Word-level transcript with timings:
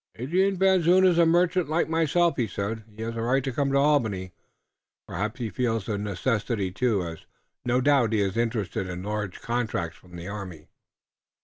"Adrian 0.15 0.57
Van 0.57 0.81
Zoon 0.81 1.05
is 1.05 1.19
a 1.19 1.27
merchant 1.27 1.69
like 1.69 1.87
myself," 1.87 2.35
he 2.35 2.47
said. 2.47 2.83
"He 2.95 3.03
has 3.03 3.15
a 3.15 3.21
right 3.21 3.43
to 3.43 3.51
come 3.51 3.69
to 3.71 3.77
Albany. 3.77 4.31
Perhaps 5.07 5.39
he 5.39 5.51
feels 5.51 5.85
the 5.85 5.95
necessity, 5.99 6.71
too, 6.71 7.03
as 7.05 7.19
no 7.65 7.81
doubt 7.81 8.11
he 8.11 8.19
is 8.21 8.35
interested 8.35 8.89
in 8.89 9.03
large 9.03 9.41
contracts 9.41 9.99
for 9.99 10.07
the 10.07 10.27
army." 10.27 10.69